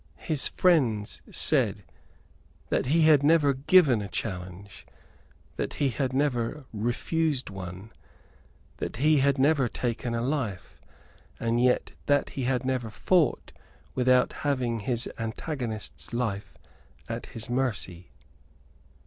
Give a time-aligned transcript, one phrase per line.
[0.23, 1.83] His friends said
[2.69, 4.87] that he had never given a challenge,
[5.57, 7.91] that he had never refused one,
[8.77, 10.81] that he had never taken a life,
[11.39, 13.51] and yet that he had never fought
[13.93, 16.55] without having his antagonist's life
[17.07, 18.09] at his mercy.